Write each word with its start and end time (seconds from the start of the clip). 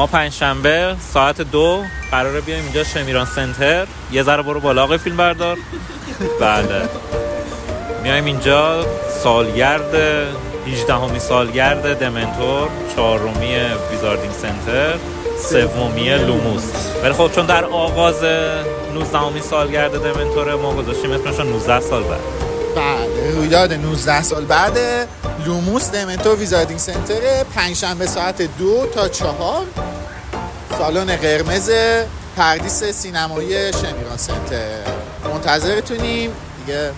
ما 0.00 0.06
پنجشنبه 0.06 0.96
ساعت 1.00 1.40
دو 1.40 1.82
قراره 2.10 2.40
بیایم 2.40 2.64
اینجا 2.64 2.84
شمیران 2.84 3.26
سنتر. 3.26 3.86
یه 4.12 4.22
ذره 4.22 4.42
برو 4.42 4.60
بالا 4.60 4.84
آقای 4.84 4.98
فیلم 4.98 5.16
بردار 5.16 5.58
بله. 6.40 6.88
میایم 8.02 8.24
اینجا 8.24 8.86
سالگرد 9.22 9.94
18 10.66 10.94
همی 10.94 11.18
سالگرد 11.18 11.98
دمنتور 11.98 12.68
چهارمی 12.96 13.56
ویزاردینگ 13.90 14.32
سنتر 14.32 14.94
سومی 15.38 16.10
لوموس. 16.10 16.72
ولی 17.02 17.12
خب 17.12 17.30
چون 17.34 17.46
در 17.46 17.64
آغاز 17.64 18.24
19 18.94 19.18
همی 19.18 19.40
سالگرد 19.40 19.92
دمنتور 19.92 20.54
ما 20.54 20.74
گذاشتیم 20.74 21.10
اسمش 21.10 21.38
رو 21.38 21.44
19 21.44 21.80
سال 21.80 22.02
بعد. 22.02 22.49
بله 22.76 23.30
رویداد 23.36 23.72
19 23.72 24.22
سال 24.22 24.44
بعد 24.44 24.78
Lumos 25.46 25.90
Dementor 25.90 26.36
Wizarding 26.36 26.78
Center 26.78 27.44
پنجشنبه 27.54 28.06
ساعت 28.06 28.42
دو 28.42 28.86
تا 28.94 29.08
چهار. 29.08 29.66
سالن 30.78 31.16
قرمز 31.16 31.70
پردیس 32.36 32.84
سینمایی 32.84 33.72
شمیران 33.72 34.16
سنتر. 34.16 34.78
منتظرتونیم. 35.34 36.32
دیگه 36.66 36.90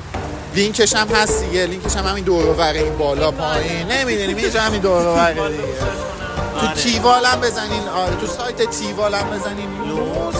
لینکش 0.55 0.95
هم 0.95 1.09
هست 1.09 1.45
دیگه. 1.45 1.67
لینکش 1.67 1.97
هم 1.97 2.07
همین 2.07 2.25
دور 2.25 2.47
و 2.47 2.61
این 2.61 2.98
بالا 2.98 3.31
پایین. 3.31 3.89
نمی‌دونیم 3.93 4.37
اینجا 4.37 4.61
همین 4.61 4.81
دور 4.81 5.07
و 5.07 5.15
بر 5.15 5.33
دیگه. 5.33 5.48
تو 6.61 6.67
تیوال 6.67 7.25
هم 7.25 7.41
بزنین. 7.41 7.89
آره 7.89 8.17
تو 8.17 8.27
سایت 8.27 8.70
تیوال 8.70 9.15
هم 9.15 9.31
بزنین. 9.31 9.69
لوموس. 9.89 10.34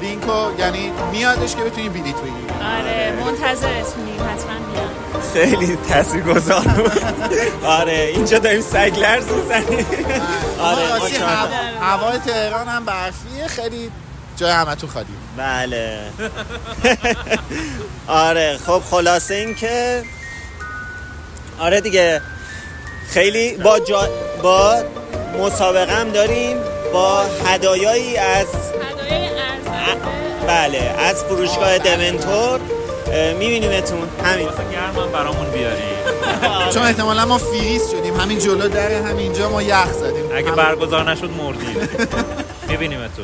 لینکو 0.00 0.50
یعنی 0.58 0.92
میادش 1.12 1.56
که 1.56 1.62
بتونین 1.62 1.92
بلیت 1.92 2.16
بگیرید 2.16 2.50
آره 2.62 3.12
منتظرتونیم 3.24 4.20
حتما 4.20 4.54
بیان 4.72 4.88
خیلی 5.32 5.78
تاثیرگذار 5.88 6.60
بود. 6.60 6.92
آره 7.64 8.12
اینجا 8.14 8.38
داریم 8.38 8.60
سگ 8.60 8.98
لرز 8.98 9.24
می‌زنیم. 9.32 9.86
آره. 10.60 10.92
آره. 10.92 11.80
هوای 11.80 12.18
تهران 12.18 12.68
هم 12.68 12.84
برفیه 12.84 13.46
خیلی 13.46 13.90
جای 14.36 14.52
همتون 14.52 14.90
خالی. 14.90 15.06
بله. 15.36 15.98
آره 18.06 18.58
خب 18.66 18.82
خلاصه 18.90 19.34
این 19.34 19.54
که 19.54 20.02
آره 21.58 21.80
دیگه 21.80 22.22
خیلی 23.10 23.56
با 23.56 23.78
جا... 23.78 24.08
با 24.42 24.82
مسابقه 25.38 25.92
هم 25.92 26.10
داریم 26.10 26.56
با 26.92 27.22
هدایایی 27.46 28.16
از 28.16 28.46
بله 30.48 30.94
از 30.98 31.24
فروشگاه 31.24 31.78
دمنتور 31.78 32.60
میبینیمتون. 33.38 34.08
همین. 34.24 34.46
واسه 34.46 35.12
برامون 35.12 35.50
بیاری 35.50 35.82
چون 36.74 36.82
احتمالا 36.82 37.24
ما 37.26 37.38
فریز 37.38 37.90
شدیم. 37.90 38.20
همین 38.20 38.38
جلو 38.38 38.68
در 38.68 38.92
همینجا 38.92 39.50
ما 39.50 39.62
یخ 39.62 39.92
زدیم. 39.92 40.24
اگه 40.34 40.50
برگزار 40.50 41.10
نشد 41.10 41.30
مردیم. 41.30 41.88
می‌بینیم 42.68 42.98
تو 43.16 43.22